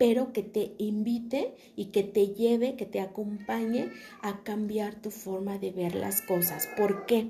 [0.00, 3.90] pero que te invite y que te lleve, que te acompañe
[4.22, 6.66] a cambiar tu forma de ver las cosas.
[6.74, 7.28] ¿Por qué?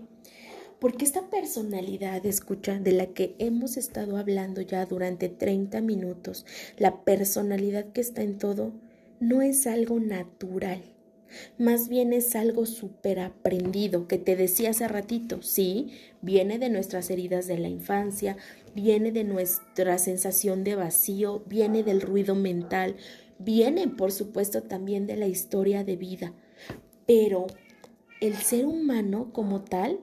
[0.79, 6.47] Porque esta personalidad, escucha, de la que hemos estado hablando ya durante 30 minutos,
[6.79, 8.73] la personalidad que está en todo,
[9.19, 10.81] no es algo natural.
[11.59, 17.11] Más bien es algo súper aprendido, que te decía hace ratito, sí, viene de nuestras
[17.11, 18.37] heridas de la infancia,
[18.75, 22.97] viene de nuestra sensación de vacío, viene del ruido mental,
[23.39, 26.33] viene por supuesto también de la historia de vida,
[27.07, 27.47] pero
[28.21, 29.99] el ser humano como tal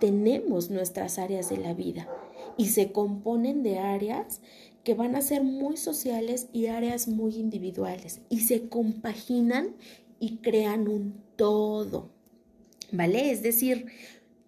[0.00, 2.08] tenemos nuestras áreas de la vida
[2.56, 4.40] y se componen de áreas
[4.84, 9.76] que van a ser muy sociales y áreas muy individuales y se compaginan
[10.22, 12.12] y crean un todo.
[12.92, 13.32] ¿Vale?
[13.32, 13.86] Es decir,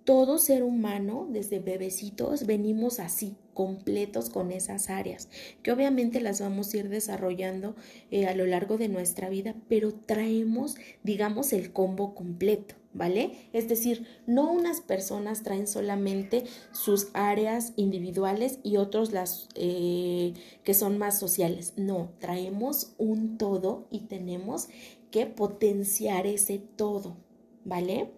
[0.04, 5.28] todo ser humano, desde bebecitos, venimos así, completos con esas áreas,
[5.64, 7.74] que obviamente las vamos a ir desarrollando
[8.12, 12.76] eh, a lo largo de nuestra vida, pero traemos, digamos, el combo completo.
[12.94, 13.32] ¿vale?
[13.52, 20.32] Es decir, no unas personas traen solamente sus áreas individuales y otros las eh,
[20.62, 21.74] que son más sociales.
[21.76, 24.68] No, traemos un todo y tenemos
[25.14, 27.16] que potenciar ese todo,
[27.64, 28.10] ¿vale?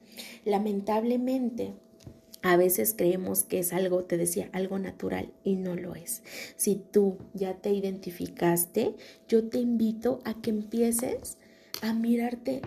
[0.47, 1.75] Lamentablemente,
[2.41, 6.23] a veces creemos que es algo, te decía, algo natural y no lo es.
[6.57, 8.95] Si tú ya te identificaste,
[9.29, 11.37] yo te invito a que empieces
[11.83, 12.63] a mirarte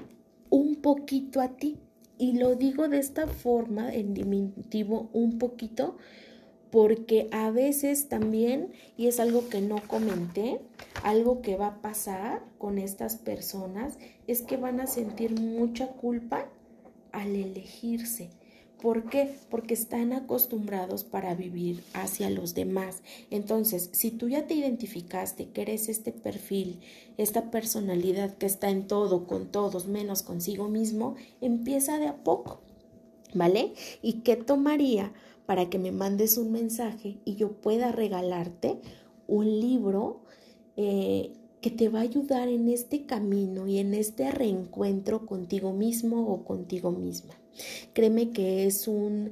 [0.51, 1.79] un poquito a ti,
[2.19, 5.97] y lo digo de esta forma, en diminutivo un poquito,
[6.71, 10.59] porque a veces también, y es algo que no comenté,
[11.03, 16.45] algo que va a pasar con estas personas es que van a sentir mucha culpa
[17.11, 18.29] al elegirse.
[18.81, 19.35] ¿Por qué?
[19.49, 23.01] Porque están acostumbrados para vivir hacia los demás.
[23.29, 26.79] Entonces, si tú ya te identificaste que eres este perfil,
[27.17, 32.61] esta personalidad que está en todo, con todos, menos consigo mismo, empieza de a poco,
[33.33, 33.73] ¿vale?
[34.01, 35.11] ¿Y qué tomaría
[35.49, 38.79] para que me mandes un mensaje y yo pueda regalarte
[39.25, 40.21] un libro
[40.77, 46.31] eh, que te va a ayudar en este camino y en este reencuentro contigo mismo
[46.31, 47.33] o contigo misma?
[47.93, 49.31] Créeme que es un,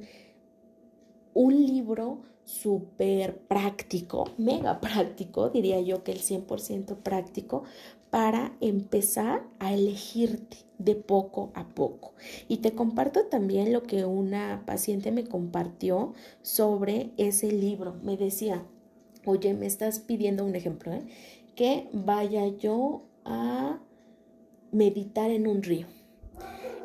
[1.34, 7.62] un libro súper práctico, mega práctico, diría yo que el 100% práctico,
[8.10, 12.14] para empezar a elegirte de poco a poco.
[12.46, 17.96] Y te comparto también lo que una paciente me compartió sobre ese libro.
[18.02, 18.64] Me decía,
[19.24, 21.02] oye, me estás pidiendo un ejemplo, ¿eh?
[21.54, 23.80] que vaya yo a
[24.72, 25.86] meditar en un río.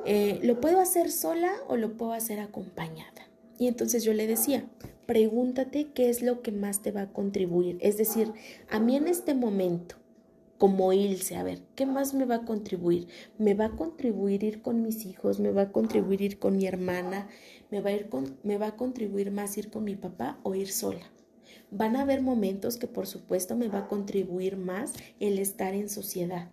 [0.06, 3.30] Eh, ¿lo puedo hacer sola o lo puedo hacer acompañada?
[3.58, 4.66] Y entonces yo le decía,
[5.06, 7.78] pregúntate qué es lo que más te va a contribuir.
[7.80, 8.34] Es decir,
[8.70, 9.96] a mí en este momento,
[10.64, 13.10] como Ilse, a ver, ¿qué más me va a contribuir?
[13.38, 16.66] Me va a contribuir ir con mis hijos, me va a contribuir ir con mi
[16.66, 17.28] hermana,
[17.70, 20.56] me va a, ir con, me va a contribuir más ir con mi papá o
[20.56, 21.12] ir sola.
[21.70, 25.90] Van a haber momentos que por supuesto me va a contribuir más el estar en
[25.90, 26.50] sociedad.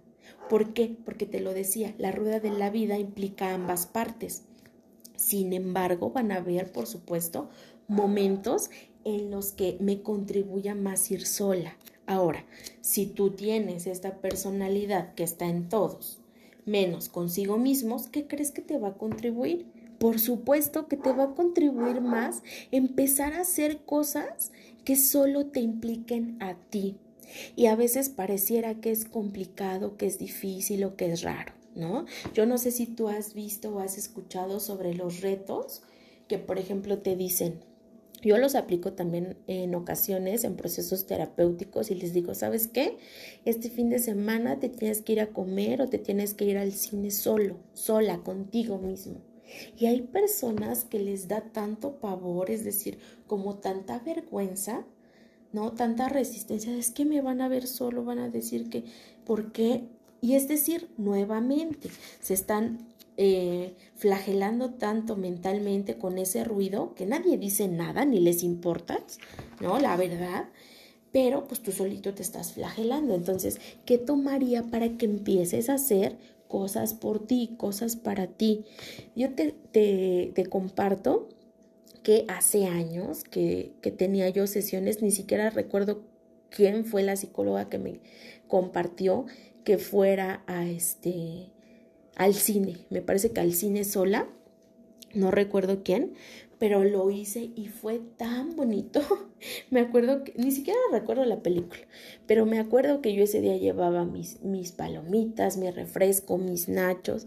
[0.49, 0.97] ¿Por qué?
[1.05, 4.43] Porque te lo decía, la rueda de la vida implica ambas partes.
[5.15, 7.49] Sin embargo, van a haber, por supuesto,
[7.87, 8.71] momentos
[9.05, 11.77] en los que me contribuya más ir sola.
[12.11, 12.45] Ahora,
[12.81, 16.19] si tú tienes esta personalidad que está en todos,
[16.65, 19.69] menos consigo mismos, ¿qué crees que te va a contribuir?
[20.01, 22.43] Por supuesto que te va a contribuir más
[22.73, 24.51] empezar a hacer cosas
[24.85, 26.97] que solo te impliquen a ti,
[27.55, 32.07] y a veces pareciera que es complicado, que es difícil o que es raro, ¿no?
[32.35, 35.83] Yo no sé si tú has visto o has escuchado sobre los retos
[36.27, 37.61] que, por ejemplo, te dicen,
[38.23, 42.99] yo los aplico también en ocasiones en procesos terapéuticos y les digo, ¿sabes qué?
[43.45, 46.59] Este fin de semana te tienes que ir a comer o te tienes que ir
[46.59, 49.23] al cine solo, sola, contigo mismo.
[49.79, 54.85] Y hay personas que les da tanto pavor, es decir, como tanta vergüenza,
[55.53, 55.73] ¿no?
[55.73, 58.85] Tanta resistencia, es que me van a ver solo, van a decir que,
[59.25, 59.89] ¿por qué?
[60.21, 61.89] Y es decir, nuevamente,
[62.21, 62.90] se están
[63.23, 68.99] eh, flagelando tanto mentalmente con ese ruido que nadie dice nada ni les importa,
[69.61, 69.79] ¿no?
[69.79, 70.49] La verdad,
[71.13, 73.15] pero pues tú solito te estás flagelando.
[73.15, 76.17] Entonces, ¿qué tomaría para que empieces a hacer
[76.49, 78.65] cosas por ti, cosas para ti?
[79.15, 81.29] Yo te, te, comparto
[82.03, 86.05] que hace años que, que tenía yo sesiones, ni siquiera recuerdo
[86.49, 88.01] quién fue la psicóloga que me
[88.49, 89.27] compartió
[89.63, 91.51] que fuera a este
[92.21, 94.29] al cine, me parece que al cine sola,
[95.15, 96.13] no recuerdo quién,
[96.59, 99.01] pero lo hice y fue tan bonito.
[99.71, 101.81] me acuerdo que, ni siquiera recuerdo la película,
[102.27, 107.25] pero me acuerdo que yo ese día llevaba mis, mis palomitas, mi refresco, mis nachos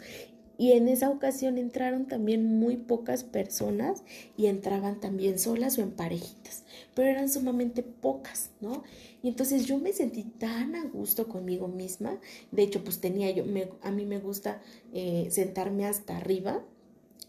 [0.59, 4.03] y en esa ocasión entraron también muy pocas personas
[4.37, 6.62] y entraban también solas o en parejitas,
[6.93, 8.83] pero eran sumamente pocas, ¿no?
[9.21, 12.19] Y entonces yo me sentí tan a gusto conmigo misma.
[12.51, 13.43] De hecho, pues tenía yo,
[13.81, 14.61] a mí me gusta
[14.93, 16.63] eh, sentarme hasta arriba.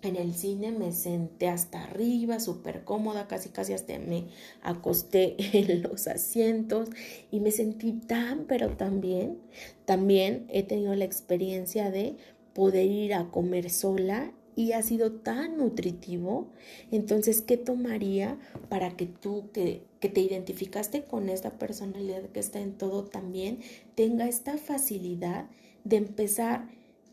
[0.02, 4.26] En el cine me senté hasta arriba, súper cómoda, casi casi hasta me
[4.62, 6.90] acosté en los asientos
[7.30, 9.38] y me sentí tan, pero también,
[9.86, 12.16] también he tenido la experiencia de
[12.52, 16.48] poder ir a comer sola y ha sido tan nutritivo.
[16.90, 18.38] Entonces, ¿qué tomaría
[18.68, 23.58] para que tú que, que, te identificaste con esta personalidad que está en todo también
[23.94, 25.46] tenga esta facilidad
[25.84, 26.68] de empezar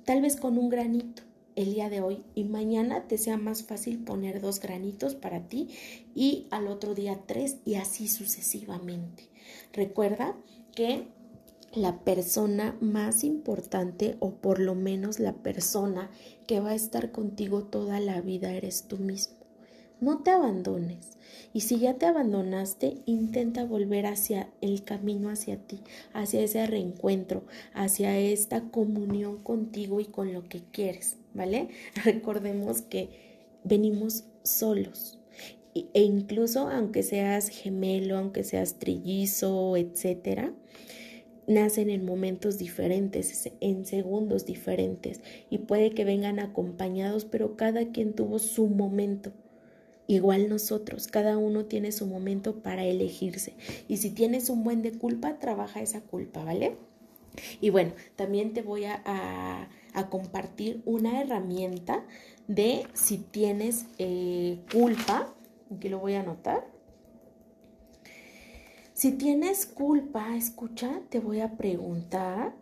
[0.06, 1.24] tal vez con un granito
[1.56, 5.70] el día de hoy y mañana te sea más fácil poner dos granitos para ti
[6.16, 9.30] y al otro día tres y así sucesivamente.
[9.74, 10.36] Recuerda
[10.76, 11.08] que
[11.74, 16.12] la persona más importante o por lo menos la persona
[16.46, 19.36] que va a estar contigo toda la vida eres tú mismo.
[20.02, 21.18] No te abandones.
[21.54, 25.80] Y si ya te abandonaste, intenta volver hacia el camino hacia ti,
[26.14, 27.44] hacia ese reencuentro,
[27.74, 31.70] hacia esta comunión contigo y con lo que quieres, ¿vale?
[32.04, 33.10] Recordemos que
[33.64, 35.20] venimos solos.
[35.74, 40.54] E incluso aunque seas gemelo, aunque seas trillizo, etcétera,
[41.52, 48.14] nacen en momentos diferentes, en segundos diferentes y puede que vengan acompañados, pero cada quien
[48.14, 49.32] tuvo su momento.
[50.08, 53.54] Igual nosotros, cada uno tiene su momento para elegirse.
[53.88, 56.76] Y si tienes un buen de culpa, trabaja esa culpa, ¿vale?
[57.62, 62.06] Y bueno, también te voy a, a, compartir una herramienta
[62.48, 65.34] de si tienes eh, culpa,
[65.74, 66.68] aquí lo voy a anotar,
[69.02, 72.54] si tienes culpa, escucha, te voy a preguntar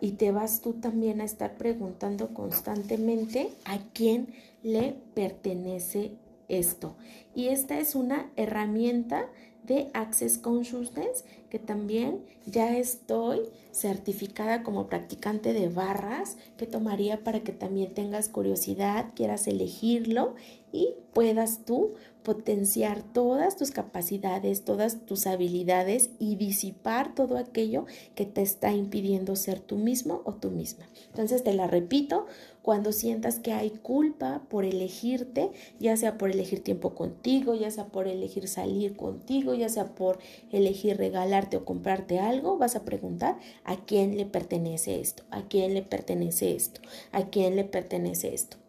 [0.00, 4.34] y te vas tú también a estar preguntando constantemente a quién
[4.64, 6.18] le pertenece
[6.48, 6.96] esto.
[7.34, 9.28] Y esta es una herramienta
[9.64, 13.40] de Access Consciousness que también ya estoy
[13.72, 20.34] certificada como practicante de barras que tomaría para que también tengas curiosidad, quieras elegirlo
[20.72, 28.26] y puedas tú potenciar todas tus capacidades, todas tus habilidades y disipar todo aquello que
[28.26, 30.86] te está impidiendo ser tú mismo o tú misma.
[31.08, 32.26] Entonces te la repito,
[32.64, 37.88] cuando sientas que hay culpa por elegirte, ya sea por elegir tiempo contigo, ya sea
[37.88, 40.18] por elegir salir contigo, ya sea por
[40.50, 45.74] elegir regalarte o comprarte algo, vas a preguntar a quién le pertenece esto, a quién
[45.74, 46.80] le pertenece esto,
[47.12, 48.63] a quién le pertenece esto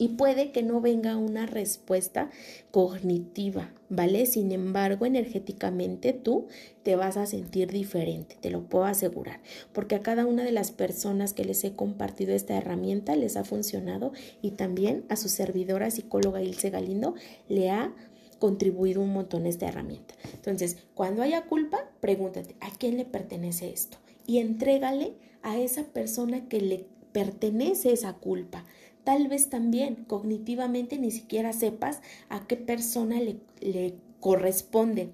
[0.00, 2.30] y puede que no venga una respuesta
[2.70, 4.24] cognitiva, ¿vale?
[4.24, 6.46] Sin embargo, energéticamente tú
[6.82, 9.40] te vas a sentir diferente, te lo puedo asegurar,
[9.74, 13.44] porque a cada una de las personas que les he compartido esta herramienta les ha
[13.44, 17.14] funcionado y también a su servidora psicóloga Ilse Galindo
[17.50, 17.92] le ha
[18.38, 20.14] contribuido un montón esta herramienta.
[20.32, 23.98] Entonces, cuando haya culpa, pregúntate, ¿a quién le pertenece esto?
[24.26, 28.64] Y entrégale a esa persona que le pertenece esa culpa.
[29.04, 35.10] Tal vez también cognitivamente ni siquiera sepas a qué persona le, le corresponde.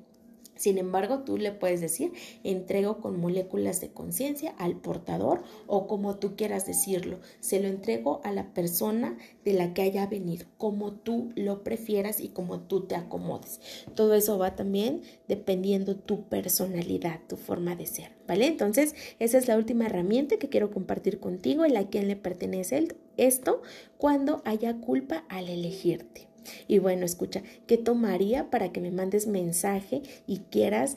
[0.57, 2.13] Sin embargo, tú le puedes decir,
[2.45, 8.21] entrego con moléculas de conciencia al portador o como tú quieras decirlo, se lo entrego
[8.25, 12.87] a la persona de la que haya venido, como tú lo prefieras y como tú
[12.87, 13.61] te acomodes.
[13.95, 18.47] Todo eso va también dependiendo tu personalidad, tu forma de ser, ¿vale?
[18.47, 22.89] Entonces, esa es la última herramienta que quiero compartir contigo, en la quien le pertenece
[23.17, 23.63] esto
[23.99, 26.26] cuando haya culpa al elegirte.
[26.69, 30.97] Y bueno, escucha, ¿qué tomaría para que me mandes mensaje y quieras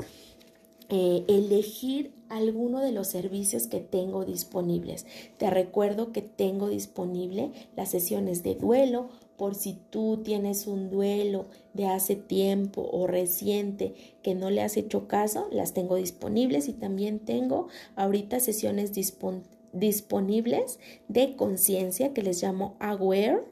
[0.89, 5.05] eh, elegir alguno de los servicios que tengo disponibles.
[5.37, 11.45] Te recuerdo que tengo disponible las sesiones de duelo por si tú tienes un duelo
[11.73, 13.93] de hace tiempo o reciente
[14.23, 18.91] que no le has hecho caso, las tengo disponibles y también tengo ahorita sesiones
[19.71, 23.43] disponibles de conciencia que les llamo aware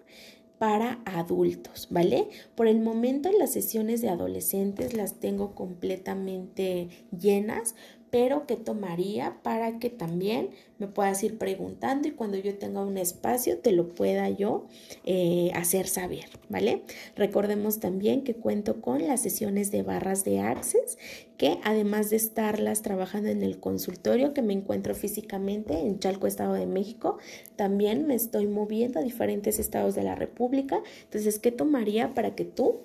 [0.57, 2.29] para adultos, ¿vale?
[2.55, 7.75] Por el momento las sesiones de adolescentes las tengo completamente llenas,
[8.09, 12.97] pero ¿qué tomaría para que también me puedas ir preguntando y cuando yo tenga un
[12.97, 14.67] espacio te lo pueda yo
[15.03, 16.83] eh, hacer saber, ¿vale?
[17.15, 20.97] Recordemos también que cuento con las sesiones de barras de Access,
[21.37, 26.53] que además de estarlas trabajando en el consultorio que me encuentro físicamente en Chalco, Estado
[26.53, 27.17] de México,
[27.55, 30.81] también me estoy moviendo a diferentes estados de la República.
[31.03, 32.81] Entonces, ¿qué tomaría para que tú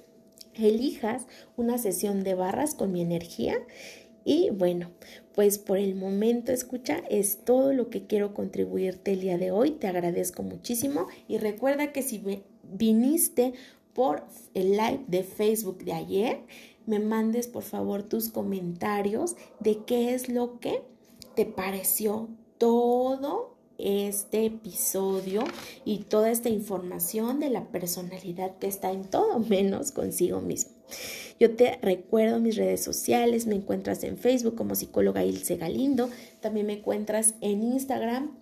[0.55, 3.57] elijas una sesión de barras con mi energía?
[4.25, 4.91] Y bueno,
[5.35, 9.73] pues por el momento, escucha, es todo lo que quiero contribuirte el día de hoy.
[9.73, 12.23] Te agradezco muchísimo y recuerda que si
[12.63, 13.55] viniste
[13.93, 16.41] por el live de Facebook de ayer,
[16.87, 20.83] me mandes por favor tus comentarios de qué es lo que
[21.35, 25.43] te pareció todo este episodio
[25.85, 30.73] y toda esta información de la personalidad que está en todo menos consigo mismo.
[31.39, 36.09] Yo te recuerdo mis redes sociales, me encuentras en Facebook como psicóloga Ilse Galindo,
[36.41, 38.37] también me encuentras en Instagram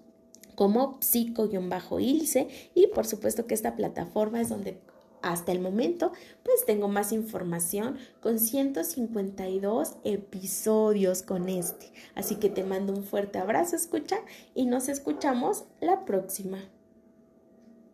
[0.55, 4.79] como psico-ilse y por supuesto que esta plataforma es donde
[5.23, 11.93] hasta el momento pues tengo más información con 152 episodios con este.
[12.15, 14.19] Así que te mando un fuerte abrazo, escucha,
[14.55, 16.59] y nos escuchamos la próxima.